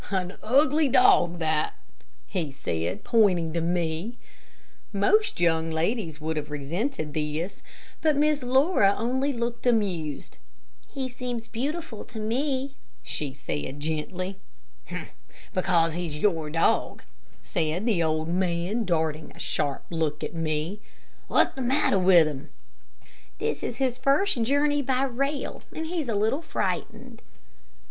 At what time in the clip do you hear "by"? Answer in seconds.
24.81-25.03